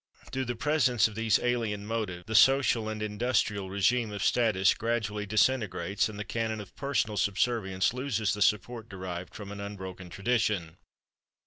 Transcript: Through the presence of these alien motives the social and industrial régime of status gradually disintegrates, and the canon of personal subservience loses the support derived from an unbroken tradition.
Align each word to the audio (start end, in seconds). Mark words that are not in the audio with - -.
Through 0.31 0.45
the 0.45 0.55
presence 0.55 1.07
of 1.07 1.13
these 1.13 1.37
alien 1.37 1.85
motives 1.85 2.25
the 2.25 2.33
social 2.33 2.89
and 2.89 3.03
industrial 3.03 3.69
régime 3.69 4.11
of 4.11 4.23
status 4.23 4.73
gradually 4.73 5.27
disintegrates, 5.27 6.09
and 6.09 6.17
the 6.17 6.23
canon 6.25 6.59
of 6.59 6.75
personal 6.75 7.17
subservience 7.17 7.93
loses 7.93 8.33
the 8.33 8.41
support 8.41 8.89
derived 8.89 9.35
from 9.35 9.51
an 9.51 9.59
unbroken 9.61 10.09
tradition. 10.09 10.77